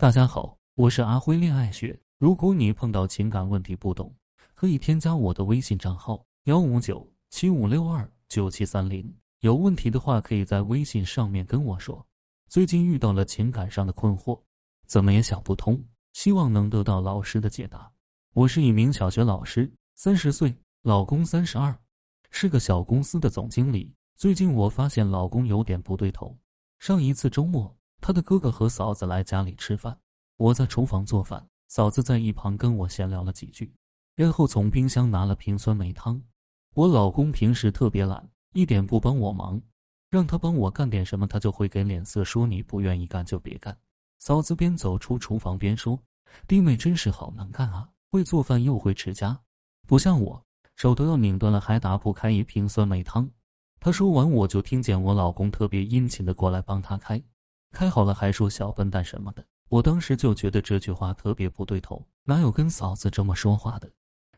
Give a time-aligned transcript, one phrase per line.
[0.00, 2.00] 大家好，我是阿辉恋爱学。
[2.16, 4.10] 如果你碰到情感问题不懂，
[4.54, 9.14] 可以添加我的微信账号幺五九七五六二九七三零。
[9.40, 12.02] 有问题的话，可以在微信上面跟我说。
[12.48, 14.40] 最近遇到了情感上的困惑，
[14.86, 15.78] 怎么也想不通，
[16.14, 17.92] 希望能得到老师的解答。
[18.32, 21.78] 我是一名小学老师，三十岁，老公三十二，
[22.30, 23.92] 是个小公司的总经理。
[24.16, 26.34] 最近我发现老公有点不对头。
[26.78, 27.76] 上一次周末。
[28.00, 29.96] 他的哥哥和嫂子来家里吃饭，
[30.36, 33.72] 我在厨房做饭，嫂子在一旁跟我闲聊了几句，
[34.16, 36.20] 然后从冰箱拿了瓶酸梅汤。
[36.74, 39.60] 我老公平时特别懒，一点不帮我忙，
[40.08, 43.76] 让他帮我干点什么，他就会给脸色，说你不愿意干就别干。
[44.18, 45.98] 嫂子边走出厨房边说
[46.46, 49.40] ：“弟妹真是好能干啊，会做饭又会持家，
[49.86, 50.42] 不像我，
[50.76, 53.28] 手都要拧断了还打不开一瓶酸梅汤。”
[53.80, 57.22] 他说完，我就听见我老公特别殷勤的过来帮他开。
[57.72, 63.90] 开好了还说小笨蛋什么的，我当时就觉得这句话特别不对头，哪有跟嫂子这么说话的？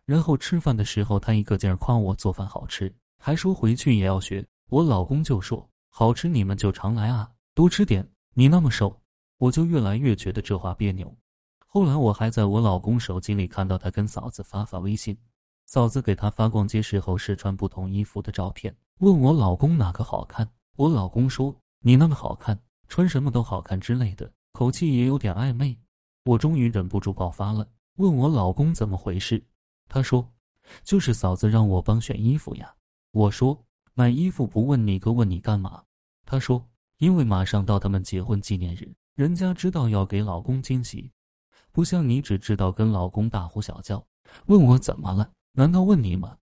[0.04, 4.44] 然后吃饭的时候，他一个劲儿夸我做饭好吃，还说回去也要学。
[4.68, 8.06] 我老公就说好吃你们就常来啊，多吃点。
[8.34, 9.00] 你那么瘦，
[9.38, 11.14] 我就越来越觉得这话别扭。
[11.66, 15.16] 后来我还在我老公手机里看到他跟嫂子发发微信，
[15.66, 22.58] 嫂子给他发逛街时候试穿不同衣服的照片，问我老公哪个好看，我老公说你那么好看。
[22.92, 25.78] 穿什么都好看之类的，口气也有点暧昧。
[26.26, 29.42] 我终于忍不住爆发了，问我老公怎么回事。
[29.88, 30.30] 他说
[30.84, 32.74] ：“就是嫂子让我帮选衣服呀。”
[33.12, 33.64] 我说
[33.96, 35.82] ：“买衣服不问你哥，问你干嘛？”
[36.26, 36.68] 他说
[37.00, 41.10] ：“因为马上到他们结婚纪念日，人家知道要给老公惊喜，
[41.72, 44.04] 不像你只知道跟老公大呼小叫。”
[44.48, 45.30] 问我怎么了？
[45.52, 46.36] 难道问你吗？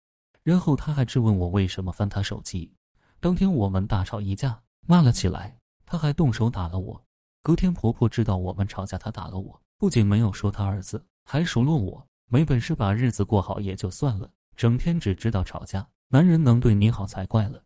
[0.43, 2.71] 然后他还质问我为什么翻他手机。
[3.19, 5.56] 当天我们大吵一架，骂了起来。
[5.87, 7.01] 他还动手打了我。
[7.41, 15.87] 隔天婆婆知道我们吵架，她打了我，不仅没有说她儿子，还数落我没本事把日子过好也就算了，整天只知道吵架。
[16.09, 17.63] 男人能对你好才怪了。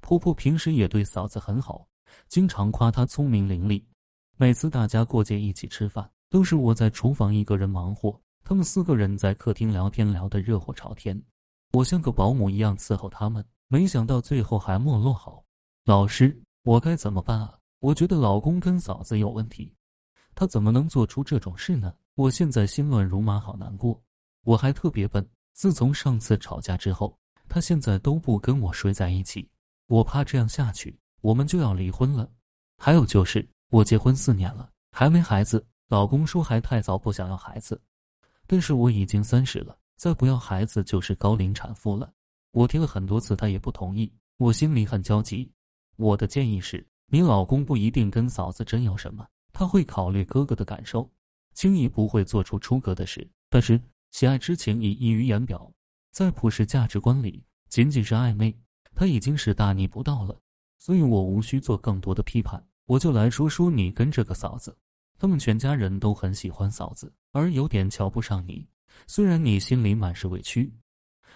[0.00, 1.84] 婆婆平时也对嫂子很好，
[2.28, 3.82] 经常夸她聪明伶俐。
[4.36, 11.20] 每次大家过节一起吃饭，都是我在厨房一个人忙活，他们四个人在客厅聊天，聊得热火朝天。
[11.72, 15.42] 我像个保姆一样伺候他们，没想到最后还没落好。
[15.84, 16.40] 老师。
[16.66, 17.56] 我该怎么办啊？
[17.80, 19.74] 我觉得老公跟嫂子有问题，
[20.34, 21.94] 他怎么能做出这种事呢？
[22.14, 24.02] 我现在心乱如麻，好难过。
[24.44, 29.48] 我还特别笨，自从上次吵架之后，他现在都不跟我睡在一起。
[29.88, 32.30] 我怕这样下去，我们就要离婚了。
[32.78, 37.80] 还有就是，我结婚四年了，还没孩子，老公说还太早，不想要孩子。
[38.46, 42.12] 但是我已经三十了，再不要孩子就是高龄产妇了。
[42.52, 45.52] 我提了很多次，他也不同意，我心里很焦急。
[45.96, 51.08] 我的建议是，你老公不一定跟嫂子真有什么，他会考虑哥哥的感受，
[51.54, 53.28] 轻易不会做出出格的事。
[53.48, 53.80] 但是，
[54.10, 55.72] 喜爱之情已溢于言表，
[56.10, 58.56] 在普世价值观里，仅仅是暧昧，
[58.94, 60.36] 他已经是大逆不道了。
[60.78, 64.76] 所以我无需做更多的批判，我就来说说你跟这个嫂子，
[65.18, 68.66] 他们全家人都很喜欢嫂子，而有点瞧不上你。
[69.06, 70.72] 虽然你心里满是委屈，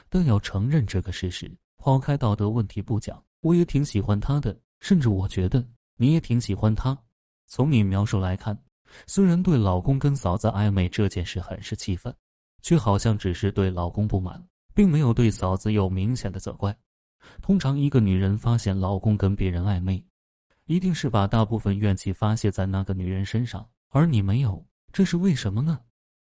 [0.09, 3.23] 但要承认这个事实，抛开道德问题不讲。
[3.41, 5.65] 我也挺喜欢他的，甚至我觉得
[5.97, 6.99] 你也挺喜欢他。
[7.47, 8.59] 从你描述来看，
[9.07, 12.15] 虽然对老公跟嫂子暧昧这件事很是气愤，
[12.63, 14.43] 却好像只是对老公不满，
[14.75, 16.77] 并没有对嫂子有明显的责怪。
[17.43, 20.03] 通常一个女人发现老公跟别人暧昧，
[20.67, 25.79] 一定是把大部分怨气发泄在那个女人身上，而你没有，这是为什么呢？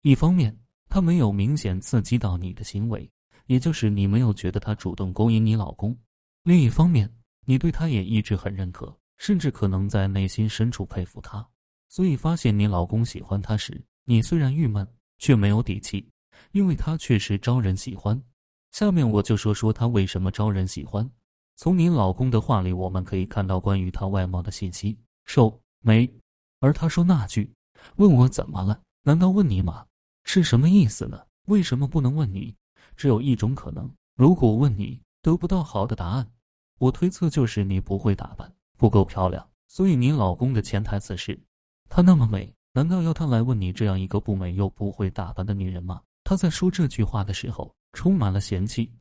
[0.02, 0.56] 一方面，
[0.90, 3.10] 他没有明显刺激到你的行为，
[3.48, 5.98] 也就是你没有觉得他主动勾引你老公。
[6.44, 7.10] 另一方面，
[7.46, 11.46] 你对他也一直很认可，甚至可能在内心深处佩服他。
[11.90, 14.88] 所以发现你老公喜欢他时，你虽然郁闷，
[15.18, 16.08] 却没有底气，
[16.52, 18.22] 因为他确实招人喜欢。
[18.72, 21.10] 下面我就说说他为什么招人喜欢。
[21.56, 26.12] 从你老公的话里，我们可以看到关于他外貌的信息：瘦、美。
[26.60, 27.54] 而他说那句
[27.98, 28.82] “问我怎么了？
[29.04, 29.86] 难道问你吗？”
[30.26, 31.22] 是什么意思呢？
[31.48, 32.56] 为什么不能问你？
[32.96, 35.00] 只有一种可能：如果问你。
[35.24, 36.30] 得不到好的答案，
[36.84, 39.50] 我推测就是你不会打扮，不够漂亮。
[39.70, 41.42] 所以你老公的潜台词是，
[41.88, 46.02] 她那么美，难道要他来问你这样一个不美又不会打扮的女人吗？
[46.26, 48.92] 他在说这句话的时候充满了嫌弃。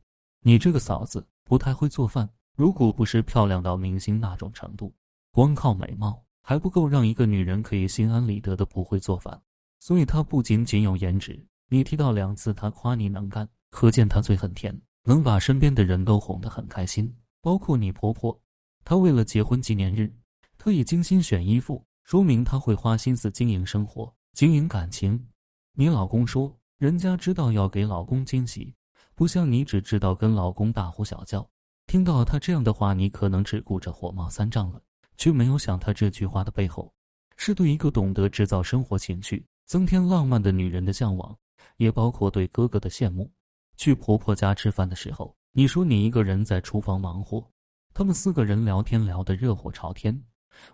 [0.43, 4.95] 你这个嫂子不太会做饭，如果不是漂亮到明星那种程度，
[5.33, 9.41] 光靠美貌还不够让一个女人可以心安理得的不会做饭。
[9.81, 14.73] 所以她不仅仅有颜值，你提到两次她夸你能干，可见她嘴很甜。
[15.03, 17.13] 能把身边的人都哄得很开心，
[17.43, 18.41] 包括你婆婆。
[18.85, 20.09] 她为了结婚纪念日，
[20.57, 24.11] 特意精心选衣服，说明她会花心思经营生活。
[24.31, 25.27] 经营感情。
[25.73, 28.73] 你老公说，人家知道要给老公惊喜，
[29.13, 31.45] 不像你只知道跟老公大呼小叫。
[31.85, 34.81] 听到他这样的话，你可能只顾着火冒三丈了，
[35.17, 36.93] 却没有想他这句话的背后，
[37.35, 41.37] 是对一个懂得制造生活情趣、增添浪漫的女人的向往，
[41.75, 43.29] 也包括对哥哥的羡慕。
[43.75, 47.47] 去婆婆家吃饭的时候，你说你一个人在厨房忙活，
[47.93, 50.19] 他们四个人聊天聊得热火朝天，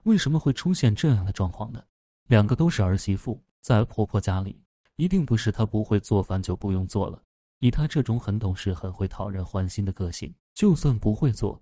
[0.04, 1.84] 为什么会出现这样的状况呢？
[2.28, 4.58] 两个都是儿媳妇，在婆婆家里。
[4.96, 7.22] 一定不是她不会做饭就不用做了。
[7.60, 11.62] 以她这种很懂事、很会讨人欢心的个性，就算不会做，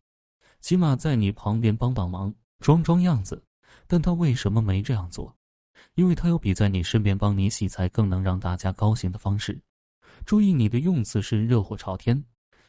[0.60, 3.44] 起码在你旁边帮帮忙、装装样子。
[3.88, 5.36] 但她为什么没这样做？
[5.96, 9.60] 因为她有比在你身边帮你洗菜更能让大家高兴的方式。
[10.24, 12.24] 注意你的用词是“热火朝天”，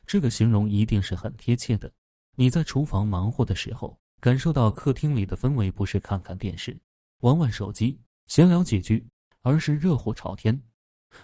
[0.09, 1.93] 这个形容一定是很贴切的。
[2.35, 6.77] 你在厨房忙活的时候，感受到客厅里的氛围，不是看看电视、
[7.21, 9.07] 玩玩手机、闲聊几句。
[9.43, 10.61] 而是热火朝天。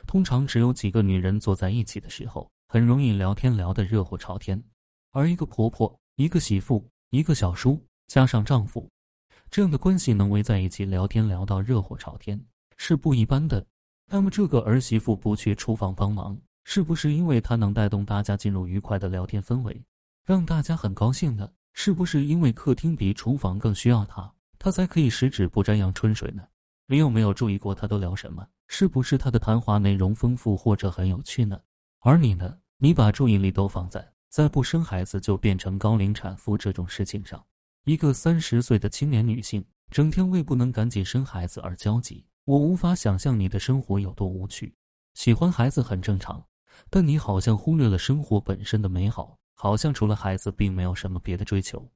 [0.07, 4.63] 通常只有几个女人坐在一起的时候，很容易聊天聊得热火朝天。
[5.11, 8.89] 而一个婆婆、一个媳妇、一个小叔，加上丈夫，
[9.51, 12.43] 这样的关系能围在一起聊天聊到热火朝天，
[12.79, 13.67] 是不一般的。
[14.07, 19.85] 那么这个儿媳妇不去厨房帮忙，是不是因为它能带动大家进入愉快的聊天氛围，
[20.25, 21.49] 让大家很高兴呢？
[21.73, 26.43] 是不是因为客厅比厨房更需要它，它才可以十指不沾阳春水呢？
[26.87, 28.47] 你有没有注意过他都聊什么？
[28.67, 31.61] 是不是他的谈话内容丰富或者很有趣呢？
[32.01, 32.59] 而你呢？
[32.79, 37.43] 你把注意力都放在再不生孩子就变成高龄产妇这种事情上。
[37.85, 44.75] 一个三十岁的青年女性，整天为不能赶紧生孩子而焦急，我无法想象你的生活有多无趣。
[45.15, 46.45] 喜欢孩子很正常，
[46.91, 51.89] 但你好像忽略了生活本身的美好，好像除了孩子并没有什么别的追求。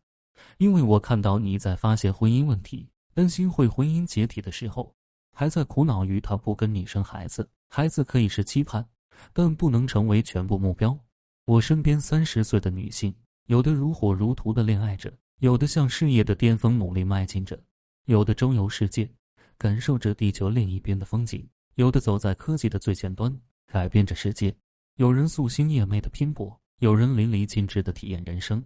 [0.59, 2.89] 因为我看到你在发现婚姻问题。
[3.15, 4.95] 担心会婚姻解体的时候，
[5.33, 7.51] 还在苦恼于他不跟你生孩子。
[7.69, 8.89] 孩子可以是期盼，
[9.33, 10.97] 但不能成为全部目标。
[11.45, 13.13] 我身边三十岁的女性，
[13.47, 17.61] 有的如火如荼的恋爱着，有的向事业的巅峰努力迈进着，
[18.05, 19.11] 有的周游世界，
[19.57, 23.37] 感受着地球另一边的风景，有的走在科技的最前端，
[23.67, 24.55] 改变着世界。
[24.99, 28.61] 有人夙兴夜寐的拼搏，有人淋漓尽致的体验人生，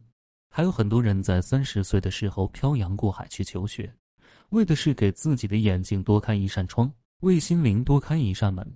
[0.49, 3.95] 还有很多人在三十岁的时候漂洋过海去求学。
[4.49, 6.91] 为的是给自己的眼睛多开一扇窗，
[7.21, 8.67] 为心灵多开一扇门。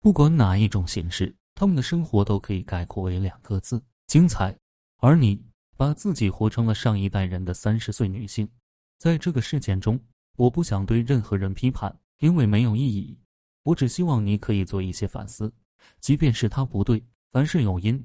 [0.00, 4.52] 不管哪一种形式，他们的生活都可以概括为两个字：精彩。
[4.98, 5.40] 而你
[5.76, 8.48] 把自己活成了上一代人的三十岁女性，
[8.98, 9.96] 在这个事件中，
[10.36, 13.16] 我不想对任何人批判，因为没有意义。
[13.62, 15.52] 我只希望你可以做一些反思，
[16.00, 18.04] 即便是他不对，凡事有因。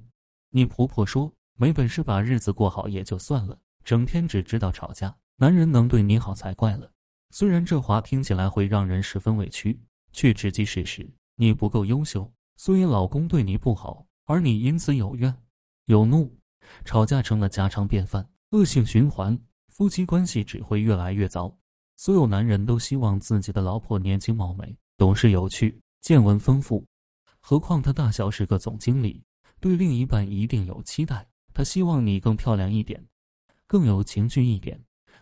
[0.51, 6.91] 你婆婆说没本事把日子过好也就算了，整天只知道吵架，男人能对你好才怪了。
[7.31, 9.79] 虽然这话听起来会让人十分委屈，
[10.11, 11.07] 却直击事实。
[11.35, 15.35] 你不够优秀，所以老公对你不好，而你因此有怨
[15.85, 16.35] 有怒，
[16.83, 21.55] 吵架成了家常便饭，恶性循环，夫妻关系只会越来越糟。
[21.95, 26.85] 所有男人都希望自己的老婆年轻貌美、懂事有趣、见闻丰富，
[27.49, 29.23] 何况他大小是个总经理，
[29.59, 31.27] 对另一半一定有期待。
[31.51, 33.03] 他希望你更漂亮一点，
[33.65, 34.79] 更有情趣一点，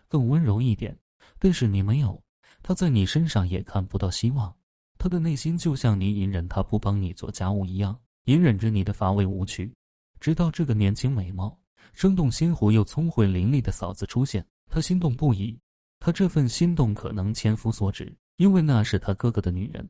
[0.08, 0.94] 更温柔一点。
[1.38, 2.22] 但是你没有，
[2.62, 4.54] 他在你身上也看不到希望，
[4.98, 9.72] 他的内心就像你隐忍他不帮你做家务一样，隐忍着你的乏味无趣，
[10.20, 11.58] 直到这个年轻美貌、
[11.94, 15.58] 生动鲜活又聪慧伶俐的嫂子出现，他心动不已。
[15.98, 19.88] 他这份心动可能千夫所指，因为那是他哥哥的女人，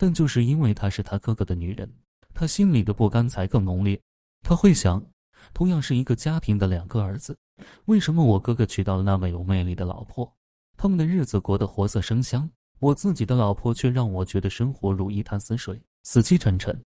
[0.00, 1.86] 但就是因为她是他哥哥的女人，
[2.32, 4.00] 他心里的不甘才更浓烈。
[4.42, 5.04] 他会想，
[5.52, 7.36] 同样是一个家庭的两个儿子，
[7.84, 10.34] 为什么我哥哥娶到了那么有魅力的老婆？
[10.78, 16.82] 他们的日子过得活色生香，我自己的老婆却让我觉得生活如一潭死水，死气沉沉。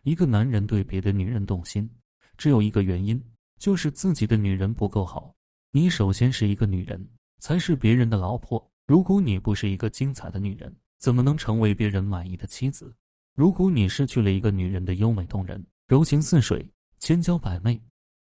[0.00, 1.90] 一个男人对别的女人动心，
[2.38, 3.22] 只有一个原因，
[3.58, 5.34] 就是自己的女人不够好。
[5.70, 7.06] 你首先是一个女人，
[7.40, 8.66] 才是别人的老婆。
[8.86, 12.90] 如果你不是一个精彩的女人，怎么能成为别人满意的妻子？
[13.34, 16.66] 如果你失去了一个女人的优美动人、柔情似水、
[16.98, 17.78] 千娇百媚，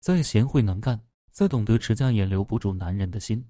[0.02, 1.00] 再贤惠能干，
[1.32, 3.42] 再懂得持家，也留不住男人的心。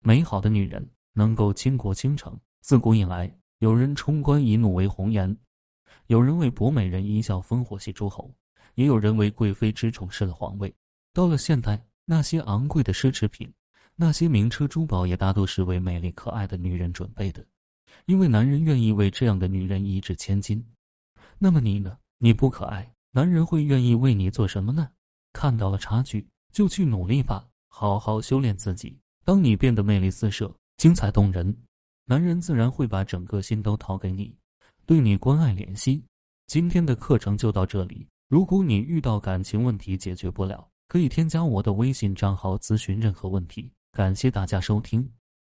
[0.00, 0.88] 美好的女人。
[1.12, 2.34] 能够倾国倾城。
[2.62, 5.36] 自古以来，有人冲冠一怒为红颜，
[6.06, 8.34] 有人为博美人一笑烽火戏诸侯，
[8.76, 10.74] 也有人为贵妃之宠失了皇位。
[11.12, 13.52] 到了现代，那些昂贵的奢侈品，
[13.96, 17.44] 那些名车珠宝，也大多是为美丽可爱的女人准备的，
[18.06, 20.64] 因为男人愿意为这样的女人一掷千金。
[21.38, 21.96] 那么你呢？
[22.18, 24.88] 你不可爱，男人会愿意为你做什么呢？
[25.32, 28.98] 看到了差距，就去努力吧，好好修炼自己。
[29.24, 30.54] 当你变得魅力四射。
[30.76, 31.54] 精彩动人，
[32.06, 34.34] 男人自然会把整个心都掏给你。
[34.86, 36.02] 对你关爱怜惜。
[36.46, 38.06] 今天的课程就到这里。
[38.30, 43.70] 如果你遇到感情问题解决不了，可以添加我的微信账号咨询任何问题。
[43.92, 45.06] 感谢大家收听。